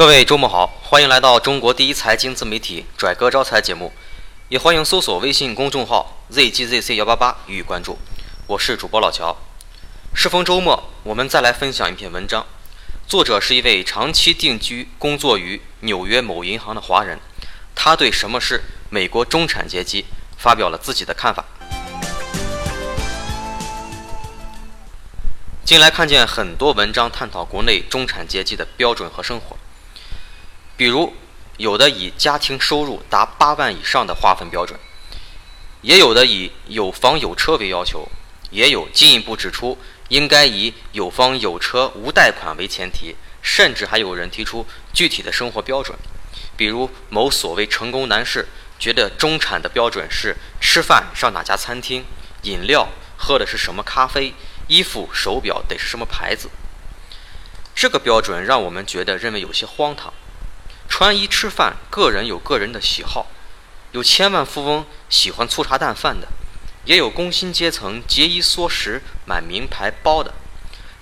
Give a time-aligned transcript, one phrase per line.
[0.00, 3.92] 各位周末好，欢迎来到中国第一财经自媒体拽哥招财节目，
[4.48, 7.98] 也欢迎搜索微信公众号 zgzc 幺八八予以关注。
[8.46, 9.36] 我是主播老乔。
[10.14, 12.46] 适逢周末，我们再来分享一篇文章，
[13.06, 17.18] 作者是一位长期定居工作于纽约某银行的华人，
[17.74, 20.06] 他对什么是美国中产阶级
[20.38, 21.44] 发表了自己的看法。
[25.62, 29.58] 近来看见很多文章探讨国内中产阶级的标准和生活，
[30.80, 31.12] 比如
[31.58, 34.80] 有的以家庭收入达八万以上的划分标准，
[35.82, 38.08] 也有的以有房有车为要求，
[38.48, 39.76] 也有进一步指出
[40.08, 45.94] 应该以有房有车无贷款为前提，甚至还有人提出具体的生活标准，
[46.56, 52.06] 比如某所谓成功男士觉得中产的标准是吃饭上哪家餐厅，
[52.44, 54.32] 饮料喝的是什么咖啡。
[54.66, 56.48] 衣服、手表得是什么牌子？
[57.74, 60.10] 这个标准让我们觉得认为有些荒唐。
[61.00, 63.28] 穿衣吃饭，个人有个人的喜好，
[63.92, 66.28] 有千万富翁喜欢粗茶淡饭的，
[66.84, 70.34] 也有工薪阶层节衣缩食买名牌包的。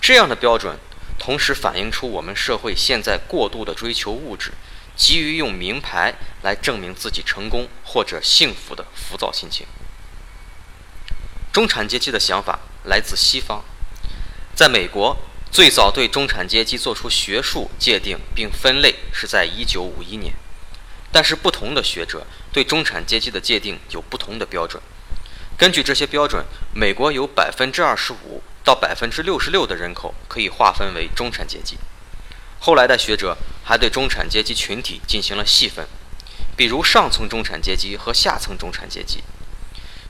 [0.00, 0.78] 这样的标准，
[1.18, 4.52] 同时反映出我们社会现在过度的追求物质，
[4.94, 9.66] 急于用名牌来证明自己成功或者幸福的浮躁心情。
[11.52, 12.60] 中产阶级的想法。
[12.84, 13.64] 来自西方，
[14.54, 15.18] 在美国，
[15.50, 20.34] 最早对中产阶级做出学术界定并分类是在1951年。
[21.10, 24.80] 但是，不同的学者对中产阶级的界定有不同的标准。
[25.56, 31.78] 根据这些标准，美国有25%到66%的人口可以划分为中产阶级。
[32.60, 35.86] 后来的学者还对中产阶级群体进行了细分，
[36.54, 39.24] 比如上层中产阶级和下层中产阶级。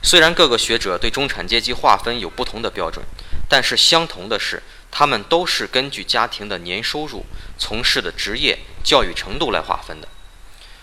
[0.03, 3.05] 虽然各个学者对中产阶级划分有不同的标准，
[3.47, 4.61] 但是相同的是，
[4.91, 7.25] 他们都是根据家庭的年收入、
[7.57, 10.07] 从事的职业、教育程度来划分的。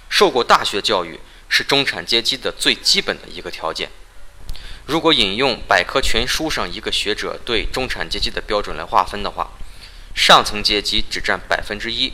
[0.08, 3.90] 受过大学教育是中产阶级的最基本的一个条件。
[4.86, 9.50] 如果引用百科全书上一个学者对中产阶级的标准来划分的话，
[10.14, 12.12] 上层阶级只占百分之一，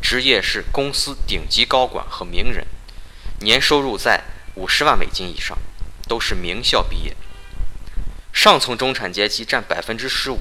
[0.00, 2.66] 职业是公司顶级高管和名人，
[3.40, 4.22] 年收入在
[4.54, 5.58] 五十万美金以上。
[6.06, 7.16] 都是名校毕业，
[8.30, 10.38] 上层中产阶级占百分之十五，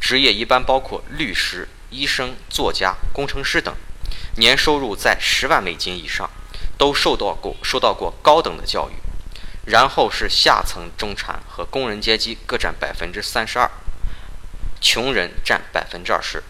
[0.00, 3.74] 职业一般包括律师、医生、作家、工程师等，
[4.36, 6.28] 年收入在十万美金以上，
[6.78, 8.94] 都受到过受到过高等的教育。
[9.66, 13.70] 然后是下层中产和工人阶级各占百分之三十二，
[14.80, 16.42] 穷人占百分之二十。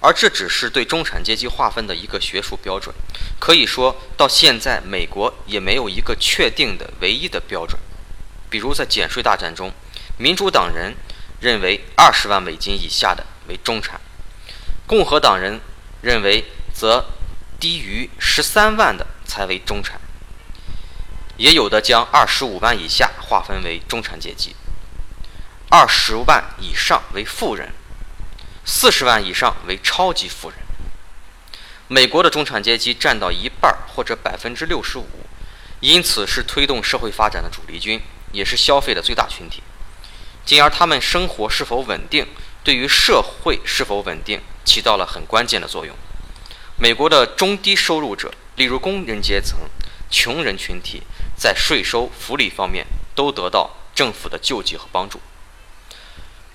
[0.00, 2.94] 而这只是对中产阶级划分的一个学术标准，
[3.40, 7.78] 可以说到现在，美国也没有一个确定的唯一的标准。
[8.48, 9.72] 比如在减税大战中，
[10.16, 10.94] 民主党人
[11.40, 14.00] 认为二十万美金以下的为中产，
[14.86, 15.60] 共和党人
[16.02, 17.04] 认为则
[17.60, 20.00] 低于十三万的才为中产，
[21.36, 24.54] 也有的将二十五万以下划分为中产阶级，
[25.70, 27.72] 二十万以上为富人。
[28.68, 30.58] 四十万以上为超级富人。
[31.86, 35.06] 美国的中产阶级占到一半或者百分之六十五，
[35.78, 38.02] 因此是推动社会发展的主力军，
[38.32, 39.62] 也是消费的最大群体。
[40.46, 42.24] 进而，他们生活是否稳定，
[42.62, 45.96] 对于社会是否稳定起到了很关键的作用。
[46.78, 49.58] 美国的中低收入者，例如工人阶层、
[50.08, 51.02] 穷人群体，
[51.36, 52.86] 在税收、福利方面
[53.16, 55.20] 都得到政府的救济和帮助。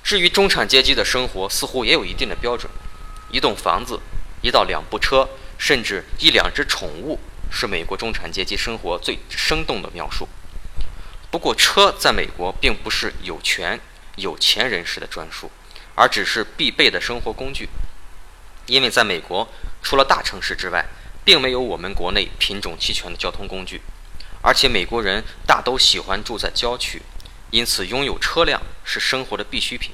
[0.02, 2.72] 至于中产阶级的生活，似乎也有一定的标准。
[3.30, 4.00] 一栋房子、
[4.42, 5.28] 一到两部车，
[5.58, 7.20] 甚至一两只宠物，
[7.52, 10.30] 是美国中产阶级生活最生动的描述。
[11.32, 13.80] 不过，车在美国并不是有权
[14.18, 15.50] 有钱人士的专属，
[15.96, 17.70] 而只是必备的生活工具。
[18.66, 19.48] 因为在美国，
[19.82, 20.86] 除了大城市之外，
[21.24, 23.82] 并没有我们国内品种齐全的交通工具，
[24.42, 27.02] 而且美国人大都喜欢住在郊区。
[27.50, 29.92] 因此，拥有车辆是生活的必需品。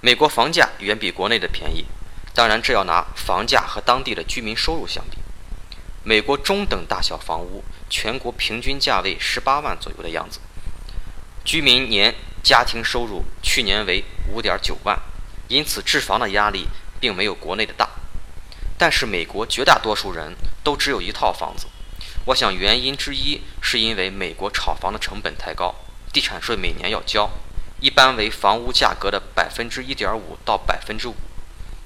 [0.00, 1.84] 美国房价远比国内的便宜，
[2.34, 5.18] 当然这要拿房价和当地的居民收入相比。
[6.06, 10.38] 美国中等大小房屋全国平均价位十八万左右的样子，
[11.46, 15.00] 居民年家庭收入去年为五点九万，
[15.48, 16.68] 因此置房的压力
[17.00, 17.88] 并没有国内的大。
[18.76, 21.68] 但是美国绝大多数人都只有一套房子，
[22.26, 25.74] 我想原因之一是因为美国炒房的成本太高。
[26.12, 27.30] 地产税每年要交，
[27.80, 31.14] 一般为房屋价格的百分之一点五到百分之五，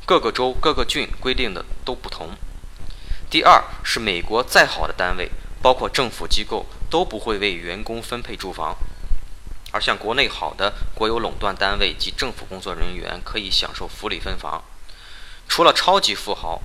[0.05, 2.32] 各个州、各个郡规定的都不同。
[3.30, 5.30] 第二是美国再好的单位，
[5.60, 8.75] 包括政府机构，都不会为员工分配住房，
[9.70, 14.64] 而像国内好的国有垄断单位及政府工作人员可以享受福利分房。
[15.46, 16.62] 除了超级富豪，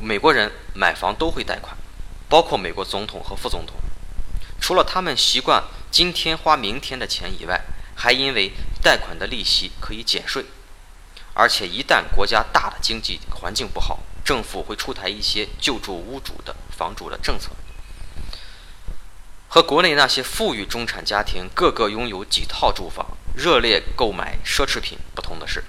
[0.00, 1.76] 美国人买房都会贷款，
[2.26, 3.76] 包括美国总统和副总统。
[4.58, 7.60] 除了他们习惯今天花明天的钱以外，
[7.94, 8.52] 还因为
[8.82, 10.46] 贷款的利息可以减税。
[11.34, 17.52] 而且一旦国家大的经济环境不好，政府会出台一些救助屋主的房主的政策。
[19.46, 23.06] 和国内那些富裕中产家庭个个拥有几套住房、
[23.36, 25.62] 热烈购买奢侈品不同的是，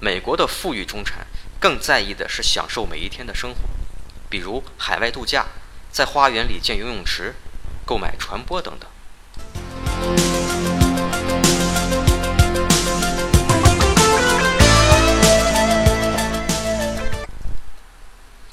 [0.00, 1.24] 美国的富裕中产
[1.60, 3.60] 更在意的是享受每一天的生活，
[4.28, 5.46] 比如海外度假，
[5.92, 7.36] 在花园里建游泳池，
[7.86, 8.90] 购买船舶等等。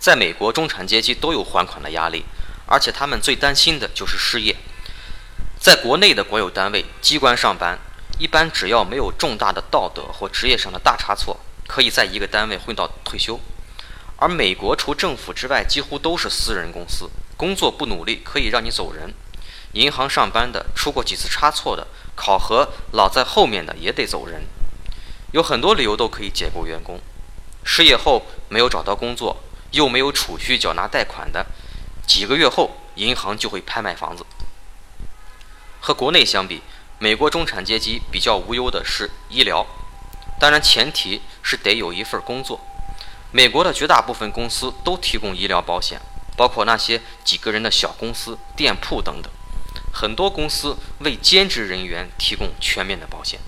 [0.09, 2.25] 在美国，中产阶级都有还款的压力，
[2.65, 4.55] 而且他们最担心的就是失业。
[5.59, 7.77] 在国内的国有单位、机关上班，
[8.17, 13.39] 一般只要没有重大的道德或职业上的大差错，可以在一个单位混到退休。
[14.15, 17.07] 而美国除政府之外，几乎都是私人公司，
[17.37, 19.13] 工作不努力可以让你走人。
[19.73, 21.85] 银行上班的出过几次差错的，
[22.15, 24.41] 考核老在后面的也得走人。
[25.33, 26.99] 有很多理由都可以解雇员工。
[27.63, 29.37] 失业后没有找到工作。
[29.71, 31.45] 又没有储蓄缴纳贷款的，
[32.07, 34.25] 几个月后银行就会拍卖房子。
[35.79, 36.61] 和国内相比，
[36.97, 39.65] 美国中产阶级比较无忧的是医疗，
[40.39, 42.59] 当然前提是得有一份工作。
[43.31, 46.01] 美国的绝大部分公司都提供医疗保险，
[46.35, 49.31] 包括那些几个人的小公司、店铺等等。
[49.93, 53.39] 很多公司为兼职人员提供全面的保险。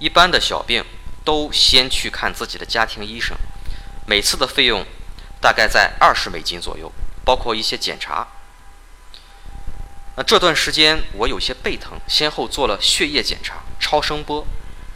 [0.00, 0.84] 一般的小病
[1.24, 3.36] 都先去看自己的家庭医生。
[4.08, 4.86] 每次的费用
[5.38, 6.90] 大概在二十美金左右，
[7.26, 8.26] 包括一些检查。
[10.16, 14.46] 那这段时间我有些背疼，先后做了血液检查、超声波、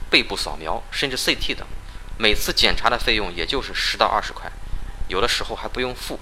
[0.08, 1.66] 背部扫描，甚至 CT 等。
[2.16, 4.50] 每次检查的费用也就是十到二十块，
[5.08, 6.18] 有的时候还不用付。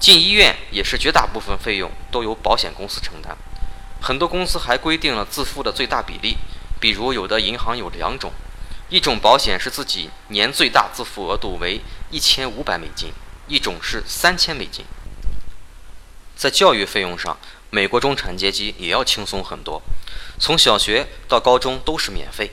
[0.00, 3.36] 进医院也是绝大部分费用都由保险公司承担，
[4.00, 6.36] 很多公司还规定了自付的最大比例，
[6.80, 8.32] 比如有的银行有两种。
[8.92, 11.80] 一种保险是自己年最大自付额度为
[12.10, 13.10] 一千五百美金，
[13.48, 14.84] 一种是三千美金。
[16.36, 17.38] 在教育费用上，
[17.70, 19.80] 美国中产阶级也要轻松很多，
[20.38, 22.50] 从小学到高中都是免费。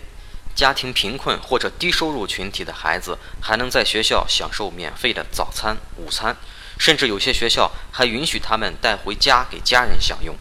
[0.56, 6.38] 家庭贫困或者低收入群体的孩子还能在学校享受免费的早餐、午餐，
[6.78, 10.34] 甚至有些学校还允许他们带回家给家人享用。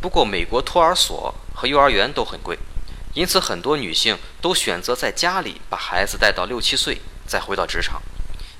[0.00, 2.58] 不过，美国托儿所和幼儿园都很贵。
[3.16, 8.02] 因此，很多女性都选择在家里把孩子带到六七岁再回到职场。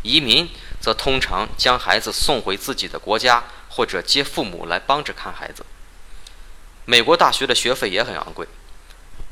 [0.03, 0.49] 移民
[0.81, 5.63] 则通常将孩子送回自己的国家，或者接父母来帮着看孩子。
[6.87, 8.49] 美国大学的学费也很昂贵，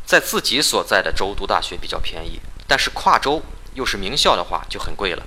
[0.05, 2.39] 在自己所在的州读大学比较便宜，
[2.69, 3.43] 但是跨州
[3.73, 5.25] 又是名校的话就很贵了。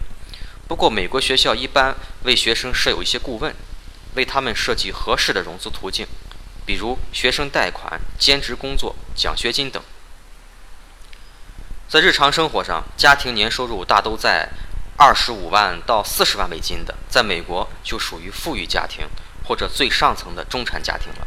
[0.67, 3.55] 不过，美国学校一般为学生设有一些顾问，
[4.13, 6.05] 为他们设计合适的融资途径。
[6.67, 9.81] 比如学生贷款、兼职工作、奖学金等。
[11.87, 14.49] 在日常生活上，家庭年收入大都在
[14.97, 19.07] 二十五万到四十万美金的，在美国就属于富裕家庭
[19.45, 21.25] 或者最上层的中产家庭了。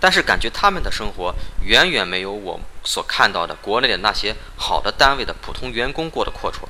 [0.00, 6.60] 但是感觉他们的生活远远没有我所看到的国内的那些好的单位的普通员工过得阔绰。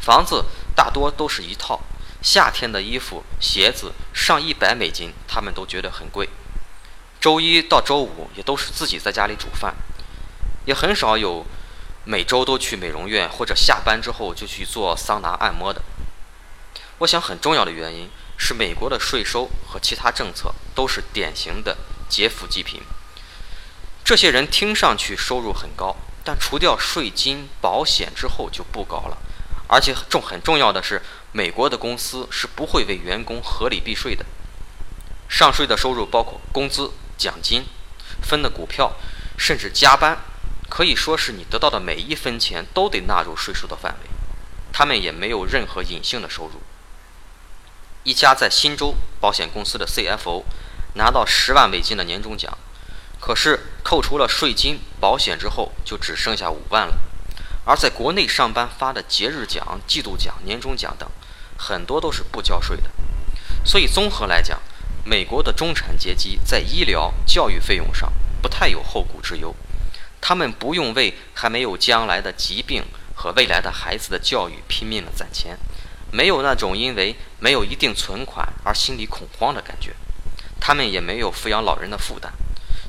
[0.00, 0.44] 房子
[0.74, 1.80] 大多都是一套，
[2.20, 6.28] 夏天的衣服、鞋子上一百美金，他们都觉得很贵。
[7.26, 9.74] 周一到周五也都是自己在家里煮饭，
[10.64, 11.44] 也很少有
[12.04, 15.82] 每周都去美容院或者下班之后就去做桑拿按摩的。
[16.98, 21.76] 我想很重要的原因是美国的税收和其他政策都是典型的
[22.08, 22.80] 劫富济贫。
[24.04, 29.18] 这些人听上去收入很高，但除掉税金、保险之后就不高了。
[29.66, 31.02] 而且重很重要的是，
[31.32, 34.24] 美国的公司是不会为员工合理避税的。
[35.28, 36.92] 上税的收入包括工资。
[37.16, 37.64] 奖金、
[38.22, 38.96] 分的股票，
[39.36, 40.18] 甚至加班，
[40.68, 44.08] 可以说是你得到的每一分钱都得纳入税收的范围。
[44.72, 46.62] 他们也没有任何隐性的收入。
[48.04, 50.44] 一家在新州保险公司的 CFO
[50.94, 52.56] 拿到十万美金的年终奖，
[53.18, 56.98] 可是扣除了税金、保险之后，就只剩下五万了。
[57.64, 61.10] 而在国内上班发的节日奖、季度奖、年终奖等，
[61.56, 62.84] 很多都是不交税的。
[63.64, 64.60] 所以综合来讲，
[65.08, 69.54] 美国的中产阶级在医疗、教育费用上不太有后顾之忧，
[70.20, 72.84] 他们不用为还没有将来的疾病
[73.14, 75.56] 和未来的孩子的教育拼命的攒钱，
[76.10, 79.94] 没有那种因为没有一定存款而心里恐慌的感觉，
[80.58, 82.32] 他们也没有抚养老人的负担。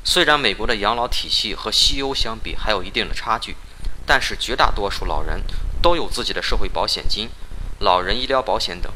[0.02, 3.54] 虽然美国的养老体系和西欧相比还有一定的差距，
[4.04, 5.44] 但是绝大多数老人
[5.80, 7.28] 都有自己的社会保险金、
[7.78, 8.92] 老人医疗保险等。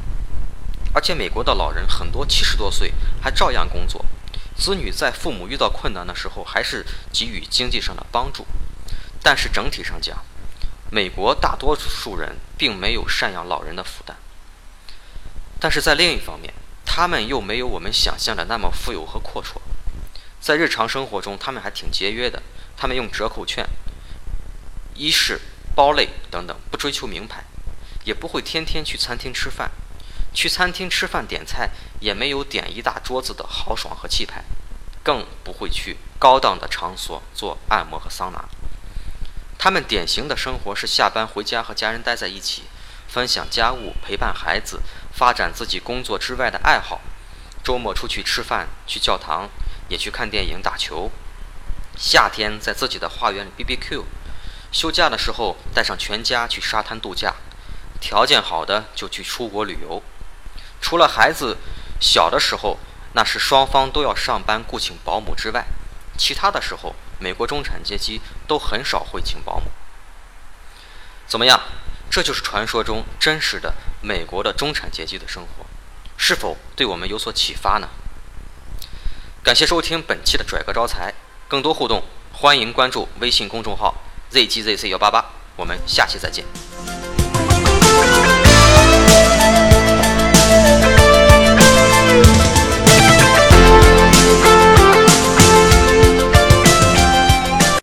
[0.93, 4.05] 而且美国的老人很多七十多岁还照样工作，
[4.55, 8.45] 子女在父母遇到困难的时候还是给予经济上的帮助。
[9.21, 10.23] 但是整体上讲，
[10.91, 14.15] 美国大多数人并没有赡养老人的负担。
[15.59, 16.53] 但是在另一方面，
[16.85, 19.57] 他们又没有我们想象的那么富有和阔绰，
[20.39, 22.43] 在日常生活中，他们还挺节约的。
[22.75, 23.65] 他们用折扣券、
[24.93, 25.39] 衣饰、
[25.73, 27.45] 包类等等，不追求名牌，
[28.03, 29.71] 也不会天天去餐厅吃饭。
[30.33, 34.43] 去餐厅吃饭点菜，也没有点一大桌子的豪爽和气派，
[35.03, 38.45] 更不会去高档的场所做按摩和桑拿。
[39.57, 42.63] 他们典型的生活是下班回家和家人待在一起，
[43.07, 44.81] 分享家务，陪伴孩子。
[45.15, 46.99] 发展自己工作之外的爱好，
[47.63, 49.47] 周末出去吃饭、去教堂，
[49.87, 51.11] 也去看电影、打球。
[51.95, 54.05] 夏天在自己的花园里 BBQ，
[54.71, 57.35] 休假的时候带上全家去沙滩度假，
[58.01, 60.01] 条件好的就去出国旅游。
[60.83, 61.57] 除了孩子
[62.01, 62.77] 小的时候，
[63.13, 65.65] 那是双方都要上班雇请保姆之外，
[66.17, 69.71] 其他的时候，美国中产阶级都很少会请保姆。
[71.25, 71.59] 怎么样？
[72.11, 75.65] 这就是传说中真实的美国的中产阶级的生活，
[76.17, 77.87] 是否对我们有所启发呢？
[79.41, 81.13] 感谢收听本期的拽哥招财，
[81.47, 83.95] 更多互动欢迎关注微信公众号
[84.31, 85.25] zgzc 幺八八，
[85.55, 86.72] 我们下期再见。